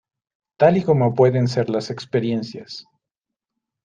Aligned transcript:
Tal 0.57 0.77
y 0.77 0.83
como 0.83 1.13
pueden 1.13 1.47
ser 1.47 1.69
las 1.69 1.91
experiencias. 1.91 2.87